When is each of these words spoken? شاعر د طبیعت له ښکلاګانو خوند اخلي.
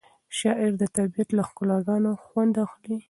شاعر 0.37 0.71
د 0.77 0.83
طبیعت 0.97 1.29
له 1.37 1.43
ښکلاګانو 1.49 2.11
خوند 2.23 2.53
اخلي. 2.65 2.97